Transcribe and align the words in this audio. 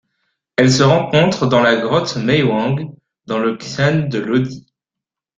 Elle 0.57 0.71
se 0.71 0.81
rencontre 0.81 1.45
dans 1.45 1.61
la 1.61 1.75
grotte 1.75 2.15
Meiwang 2.17 2.89
dans 3.27 3.37
le 3.37 3.55
xian 3.55 4.07
de 4.09 4.17
Lodi. 4.17 4.65